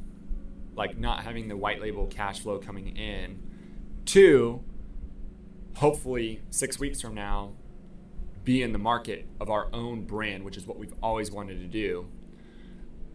[0.74, 3.40] like not having the white label cash flow coming in,
[4.06, 4.62] to
[5.76, 7.52] hopefully six weeks from now
[8.44, 11.66] be in the market of our own brand, which is what we've always wanted to
[11.66, 12.06] do?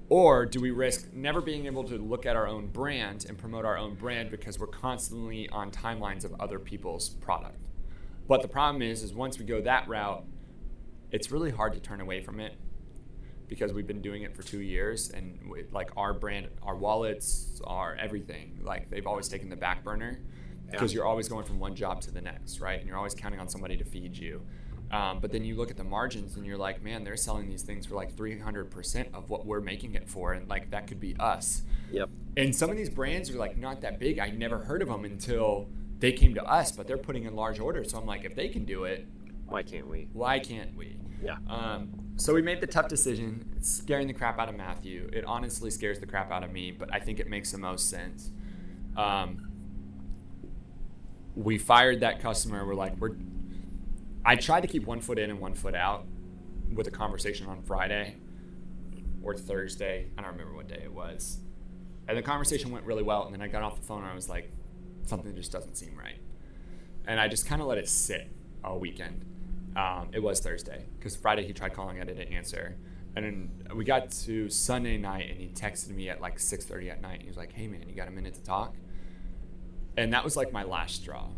[0.09, 3.63] Or do we risk never being able to look at our own brand and promote
[3.63, 7.57] our own brand because we're constantly on timelines of other people's product?
[8.27, 10.23] But the problem is, is once we go that route,
[11.11, 12.55] it's really hard to turn away from it
[13.47, 17.61] because we've been doing it for two years and we, like our brand, our wallets,
[17.65, 20.19] our everything, like they've always taken the back burner
[20.71, 20.97] because Yeah.
[20.97, 22.79] you're always going from one job to the next, right?
[22.79, 24.41] And you're always counting on somebody to feed you.
[24.91, 27.61] Um, but then you look at the margins and you're like, man, they're selling these
[27.61, 30.33] things for like 300% of what we're making it for.
[30.33, 31.61] And like that could be us.
[31.91, 32.09] Yep.
[32.37, 34.17] And some of these brands are like not that big.
[34.19, 35.67] I never heard of them until
[35.99, 37.91] they came to us, but they're putting in large orders.
[37.91, 39.05] So I'm like, if they can do it,
[39.47, 40.07] Why can't we?
[40.13, 40.95] why can't we?
[41.21, 41.37] Yeah.
[41.47, 43.47] Um, so we made the tough decision.
[43.57, 45.09] It's scaring the crap out of Matthew.
[45.13, 47.89] It honestly scares the crap out of me, but I think it makes the most
[47.89, 48.31] sense.
[48.97, 49.49] Um,
[51.35, 52.65] we fired that customer.
[52.65, 53.15] We're like, we're.
[54.25, 56.05] I tried to keep one foot in and one foot out
[56.73, 58.17] with a conversation on Friday
[59.23, 60.07] or Thursday.
[60.17, 61.39] I don't remember what day it was.
[62.07, 63.25] And the conversation went really well.
[63.25, 64.51] And then I got off the phone and I was like,
[65.03, 66.19] something just doesn't seem right.
[67.07, 68.31] And I just kind of let it sit
[68.63, 69.25] all weekend.
[69.75, 72.75] Um, it was Thursday because Friday he tried calling, I didn't answer.
[73.15, 77.01] And then we got to Sunday night and he texted me at like 6:30 at
[77.01, 77.21] night.
[77.21, 78.75] He was like, "Hey man, you got a minute to talk?"
[79.97, 81.29] And that was like my last straw.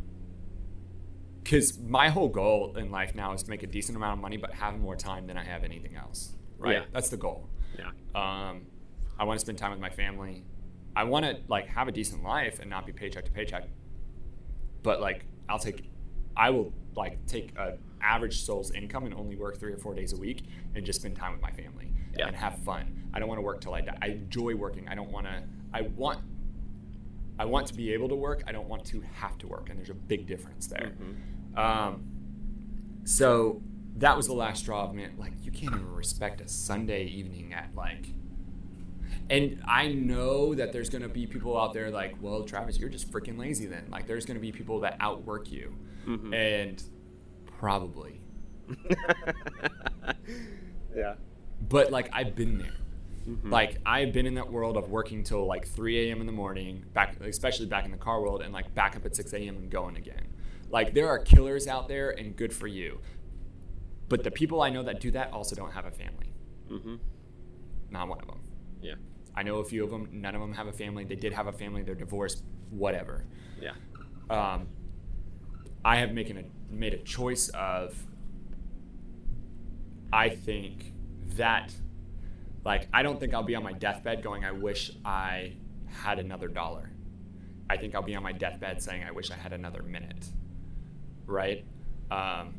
[1.44, 4.38] Cuz my whole goal in life now is to make a decent amount of money
[4.38, 6.36] but have more time than I have anything else.
[6.58, 6.74] Right?
[6.78, 6.86] Yeah.
[6.94, 7.50] That's the goal.
[7.78, 7.90] Yeah.
[8.14, 8.68] Um,
[9.18, 10.44] I want to spend time with my family.
[10.96, 13.68] I want to like have a decent life and not be paycheck to paycheck.
[14.84, 15.90] But like, I'll take,
[16.36, 20.12] I will like take a average soul's income and only work three or four days
[20.14, 20.44] a week
[20.76, 22.28] and just spend time with my family Yeah.
[22.28, 23.10] and have fun.
[23.14, 23.98] I don't want to work till I die.
[24.02, 24.88] I enjoy working.
[24.88, 25.44] I don't want to.
[25.74, 26.20] I want.
[27.42, 28.44] I want to be able to work.
[28.46, 30.92] I don't want to have to work, and there's a big difference there.
[31.56, 32.04] Um,
[33.04, 33.64] so
[33.98, 35.14] that was the last straw of man.
[35.18, 38.14] Like you can't even respect a Sunday evening at like.
[39.32, 43.12] And I know that there's gonna be people out there like, well, Travis, you're just
[43.12, 43.66] freaking lazy.
[43.66, 45.74] Then like, there's gonna be people that outwork you,
[46.06, 46.36] Mhm.
[46.36, 46.84] and
[47.48, 48.22] probably,
[50.96, 51.16] yeah.
[51.70, 52.74] but like I've been there.
[53.32, 53.52] Mhm.
[53.52, 56.20] Like I've been in that world of working till like 3 a.m.
[56.22, 59.16] in the morning, back especially back in the car world, and like back up at
[59.16, 59.56] 6 a.m.
[59.58, 60.28] and going again.
[60.70, 63.00] Like there are killers out there, and good for you.
[64.10, 66.34] But the people I know that do that also don't have a family.
[66.70, 66.96] Mm-hmm.
[67.92, 68.40] Not one of them.
[68.82, 68.96] Yeah.
[69.36, 70.10] I know a few of them.
[70.12, 71.06] None of them have a family.
[71.06, 71.84] They did have a family.
[71.84, 72.44] They're divorced.
[72.70, 73.26] Whatever.
[73.62, 73.72] Yeah.
[74.30, 74.68] Um,
[75.84, 78.06] I have making a made a choice of.
[80.14, 80.94] I think
[81.38, 81.74] that,
[82.64, 85.54] like, I don't think I'll be on my deathbed going, "I wish I
[85.88, 86.92] had another dollar."
[87.70, 90.28] I think I'll be on my deathbed saying, "I wish I had another minute."
[91.26, 91.64] Right.
[92.10, 92.56] Um,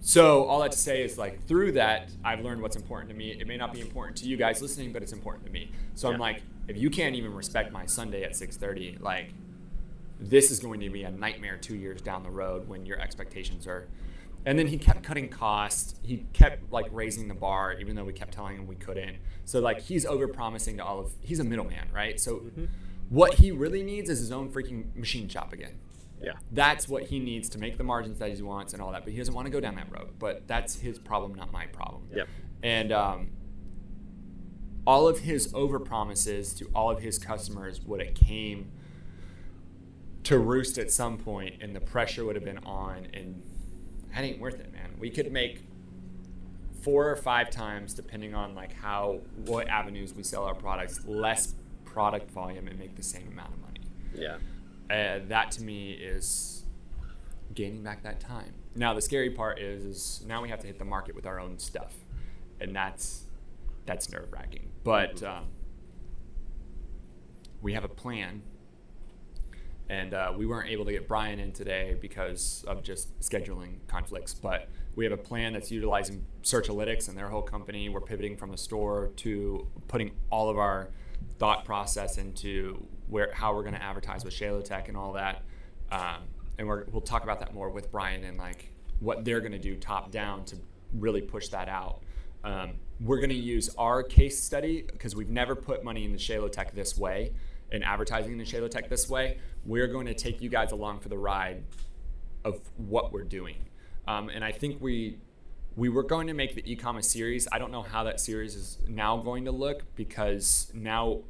[0.00, 3.30] so all that to say is like through that I've learned what's important to me.
[3.30, 5.70] It may not be important to you guys listening, but it's important to me.
[5.94, 9.32] So I'm like, if you can't even respect my Sunday at 6:30, like
[10.20, 13.66] this is going to be a nightmare two years down the road when your expectations
[13.66, 13.88] are.
[14.44, 15.94] And then he kept cutting costs.
[16.02, 19.16] He kept like raising the bar, even though we kept telling him we couldn't.
[19.44, 21.12] So like he's over promising to all of.
[21.20, 22.18] He's a middleman, right?
[22.20, 22.42] So
[23.08, 25.78] what he really needs is his own freaking machine shop again.
[26.20, 26.32] Yeah.
[26.50, 29.04] That's what he needs to make the margins that he wants and all that.
[29.04, 30.10] But he doesn't want to go down that road.
[30.18, 32.02] But that's his problem, not my problem.
[32.14, 32.28] Yep.
[32.62, 33.30] And um,
[34.86, 38.70] all of his over promises to all of his customers would have came
[40.24, 43.42] to roost at some point, and the pressure would have been on, and
[44.14, 44.94] that ain't worth it, man.
[44.98, 45.64] We could make
[46.82, 51.54] four or five times, depending on like how what avenues we sell our products, less
[51.84, 53.80] product volume and make the same amount of money.
[54.14, 54.36] Yeah.
[54.90, 56.64] Uh, that to me is
[57.54, 58.52] gaining back that time.
[58.74, 61.38] Now the scary part is, is now we have to hit the market with our
[61.38, 61.94] own stuff,
[62.60, 63.24] and that's
[63.86, 64.70] that's nerve wracking.
[64.84, 65.46] But um,
[67.60, 68.42] we have a plan,
[69.92, 74.32] and uh, we weren't able to get Brian in today because of just scheduling conflicts.
[74.32, 77.90] But we have a plan that's utilizing Searchalytics and their whole company.
[77.90, 80.88] We're pivoting from the store to putting all of our
[81.38, 85.42] thought process into where how we're going to advertise with ShaloTek and all that.
[85.90, 86.22] Um,
[86.58, 89.58] and we're, we'll talk about that more with Brian and like what they're going to
[89.58, 90.56] do top down to
[90.94, 92.00] really push that out.
[92.44, 96.18] Um, we're going to use our case study because we've never put money in the
[96.18, 97.32] ShaloTek this way
[97.72, 99.38] and advertising in the ShaloTek this way.
[99.64, 101.64] We're going to take you guys along for the ride
[102.44, 103.56] of what we're doing.
[104.06, 105.18] Um, and I think we
[105.74, 107.48] we were going to make the e-commerce series.
[107.50, 111.20] I don't know how that series is now going to look because now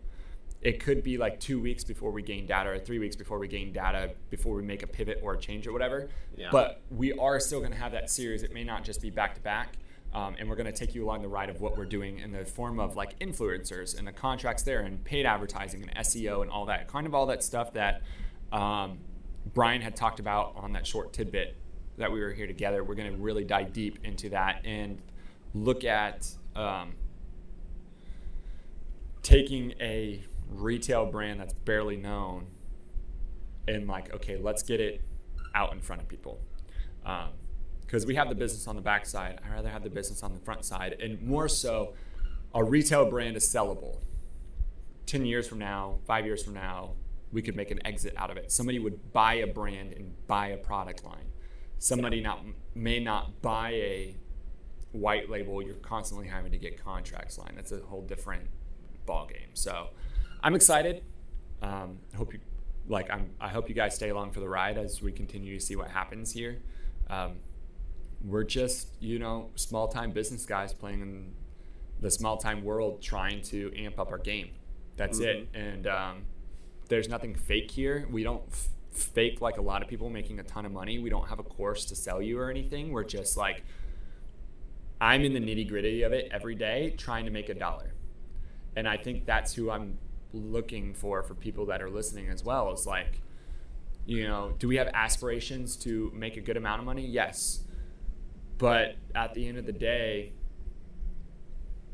[0.63, 3.47] it could be like two weeks before we gain data or three weeks before we
[3.47, 6.09] gain data before we make a pivot or a change or whatever.
[6.37, 6.49] Yeah.
[6.51, 8.43] But we are still going to have that series.
[8.43, 9.77] It may not just be back to back.
[10.15, 12.33] Um, and we're going to take you along the ride of what we're doing in
[12.33, 16.51] the form of like influencers and the contracts there and paid advertising and SEO and
[16.51, 18.03] all that kind of all that stuff that
[18.53, 18.99] um,
[19.55, 21.57] Brian had talked about on that short tidbit
[21.97, 22.85] that we were here together.
[22.85, 25.01] We're going to really dive deep into that and
[25.55, 26.95] look at um,
[29.23, 32.47] taking a retail brand that's barely known
[33.69, 35.01] and like, okay, let's get it
[35.55, 36.41] out in front of people.
[37.87, 39.39] Because we have the business on the back side.
[39.45, 40.97] I'd rather have the business on the front side.
[41.01, 41.95] And more so,
[42.55, 43.99] a retail brand is sellable.
[45.07, 46.93] 10 years from now, five years from now,
[47.33, 48.53] we could make an exit out of it.
[48.53, 51.33] Somebody would buy a brand and buy a product line.
[51.79, 54.17] Somebody not may not buy a
[54.93, 55.63] white label.
[55.63, 57.53] You're constantly having to get contracts line.
[57.57, 58.49] That's a whole different
[59.07, 59.49] ball game.
[59.55, 59.89] So
[60.43, 61.03] I'm excited.
[61.61, 62.41] Um, I hope you
[62.87, 63.11] like.
[63.11, 63.31] I'm.
[63.41, 65.89] I hope you guys stay along for the ride as we continue to see what
[65.89, 66.59] happens here.
[67.09, 67.39] Um,
[68.25, 71.33] we're just you know small time business guys playing in
[72.03, 74.51] the small time world, trying to amp up our game.
[74.97, 75.49] That's it.
[75.55, 76.25] And um,
[76.89, 78.07] there's nothing fake here.
[78.11, 80.99] We don't f- fake like a lot of people making a ton of money.
[80.99, 82.93] We don't have a course to sell you or anything.
[82.93, 83.65] We're just like,
[85.01, 87.95] I'm in the nitty gritty of it every day trying to make a dollar.
[88.77, 89.99] And I think that's who I'm
[90.33, 93.21] looking for for people that are listening as well is like,
[94.07, 97.07] you know, do we have aspirations to make a good amount of money?
[97.07, 97.61] Yes.
[98.63, 100.35] But at the end of the day,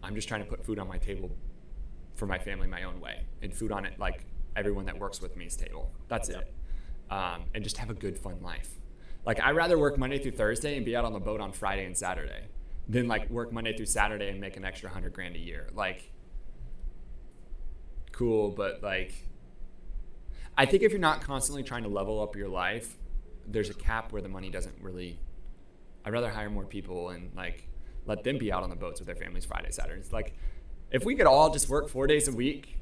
[0.03, 1.31] I'm just trying to put food on my table
[2.15, 5.35] for my family my own way and food on it like everyone that works with
[5.35, 5.91] me's table.
[6.09, 6.53] That's it.
[7.11, 8.69] Um, and just have a good, fun life.
[9.25, 11.87] Like, I'd rather work Monday through Thursday and be out on the boat on Friday
[11.87, 12.49] and Saturday
[12.87, 15.69] than like work Monday through Saturday and make an extra hundred grand a year.
[15.75, 16.13] Like,
[18.13, 19.15] cool, but like,
[20.55, 22.99] I think if you're not constantly trying to level up your life,
[23.47, 25.19] there's a cap where the money doesn't really.
[26.09, 27.69] I'd rather hire more people and like
[28.07, 30.11] let them be out on the boats with their families Friday, Saturdays.
[30.11, 30.33] Like,
[30.91, 32.79] if we could all just work four days a week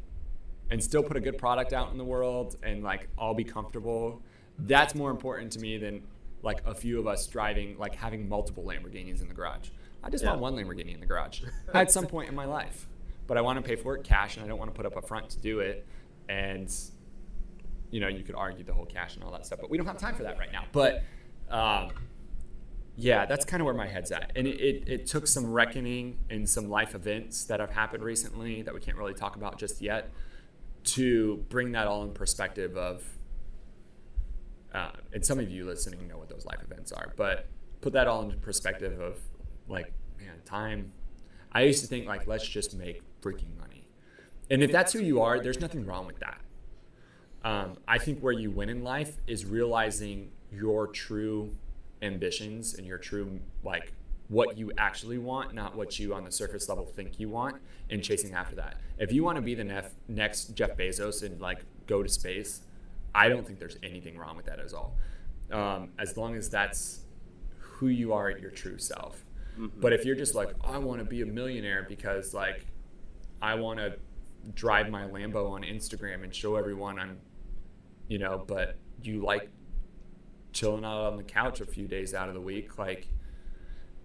[0.70, 4.22] and still put a good product out in the world and like all be comfortable,
[4.60, 6.04] that's more important to me than
[6.42, 9.70] like a few of us driving, like having multiple Lamborghinis in the garage.
[10.04, 11.42] I just want one Lamborghini in the garage
[11.74, 12.86] at some point in my life,
[13.26, 14.96] but I want to pay for it cash and I don't want to put up
[14.96, 15.84] a front to do it.
[16.28, 16.72] And
[17.90, 19.86] you know, you could argue the whole cash and all that stuff, but we don't
[19.86, 20.62] have time for that right now.
[20.70, 21.02] But
[21.50, 21.90] um,
[22.96, 24.32] yeah, that's kind of where my head's at.
[24.34, 28.62] And it, it, it took some reckoning and some life events that have happened recently
[28.62, 30.10] that we can't really talk about just yet
[30.84, 33.04] to bring that all in perspective of,
[34.72, 37.48] uh, and some of you listening know what those life events are, but
[37.82, 39.18] put that all into perspective of
[39.68, 40.92] like, man, time.
[41.52, 43.88] I used to think like, let's just make freaking money.
[44.50, 46.40] And if that's who you are, there's nothing wrong with that.
[47.44, 51.54] Um, I think where you win in life is realizing your true
[52.02, 53.92] ambitions and your true like
[54.28, 57.56] what you actually want, not what you on the surface level think you want,
[57.90, 58.76] and chasing after that.
[58.98, 62.62] If you want to be the nef- next Jeff Bezos and like go to space,
[63.14, 64.96] I don't think there's anything wrong with that at all.
[65.50, 67.00] Um, as long as that's
[67.58, 69.24] who you are at your true self.
[69.80, 72.66] But if you're just like, I want to be a millionaire because like
[73.40, 73.96] I want to
[74.54, 77.18] drive my Lambo on Instagram and show everyone I'm,
[78.08, 79.48] you know, but you like
[80.56, 83.08] chilling out on the couch a few days out of the week, like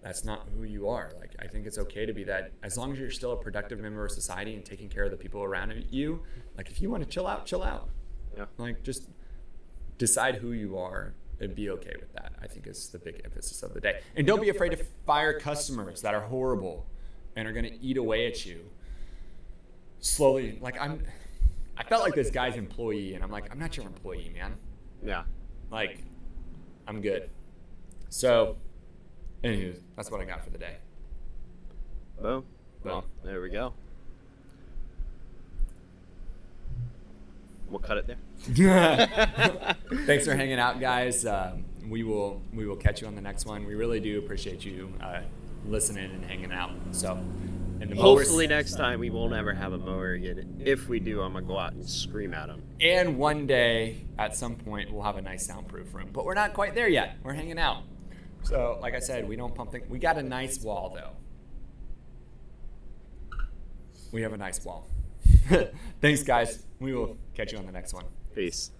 [0.02, 1.10] that's not who you are.
[1.18, 3.80] Like I think it's okay to be that as long as you're still a productive
[3.80, 6.22] member of society and taking care of the people around you.
[6.56, 7.88] Like if you want to chill out, chill out.
[8.36, 8.44] Yeah.
[8.58, 9.08] Like just
[9.96, 12.32] decide who you are and be okay with that.
[12.40, 14.00] I think is the big emphasis of the day.
[14.14, 16.86] And don't be afraid to fire customers that are horrible
[17.34, 18.60] and are going to eat away at you.
[20.00, 21.02] Slowly, like I'm
[21.78, 24.56] I felt like this guy's employee and I'm like I'm not your employee, man.
[25.02, 25.22] Yeah.
[25.70, 26.04] Like
[26.92, 27.30] I'm good.
[28.10, 28.56] So,
[29.42, 30.76] anywho, that's what I got for the day.
[32.20, 32.44] Boom.
[32.84, 33.72] Well, there we go.
[37.70, 38.18] We'll cut it there.
[40.04, 41.24] Thanks for hanging out, guys.
[41.24, 43.64] Um, we will we will catch you on the next one.
[43.64, 45.22] We really do appreciate you uh,
[45.64, 46.72] listening and hanging out.
[46.90, 47.18] So,
[47.82, 50.62] and Hopefully next time we won't ever have a mower again.
[50.64, 52.62] If we do, I'm gonna go out and scream at him.
[52.80, 56.54] and one day at some point we'll have a nice soundproof room, but we're not
[56.54, 57.16] quite there yet.
[57.22, 57.82] We're hanging out.
[58.44, 59.88] So, like I said, we don't pump things.
[59.88, 61.10] We got a nice wall though.
[64.12, 64.88] We have a nice wall.
[66.00, 66.64] Thanks, guys.
[66.80, 68.04] We will catch you on the next one.
[68.34, 68.70] Peace.